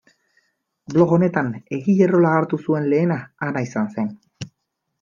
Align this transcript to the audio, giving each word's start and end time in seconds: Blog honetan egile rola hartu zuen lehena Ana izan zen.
Blog 0.93 1.13
honetan 1.17 1.51
egile 1.77 2.07
rola 2.13 2.33
hartu 2.39 2.61
zuen 2.65 2.89
lehena 2.95 3.19
Ana 3.49 3.67
izan 3.69 3.95
zen. 3.97 4.13